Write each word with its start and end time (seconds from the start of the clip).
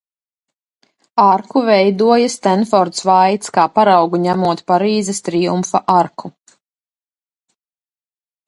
Arku 1.23 1.61
veidoja 1.67 2.31
Stenfords 2.35 3.05
Vaits, 3.09 3.53
kā 3.59 3.67
paraugu 3.75 4.23
ņemot 4.25 4.65
Parīzes 4.73 5.23
Triumfa 5.29 5.83
arku. 6.01 6.33